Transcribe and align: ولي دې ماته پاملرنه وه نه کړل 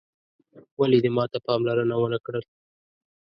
ولي 0.79 0.99
دې 1.03 1.09
ماته 1.15 1.37
پاملرنه 1.47 1.95
وه 1.97 2.07
نه 2.13 2.19
کړل 2.25 2.43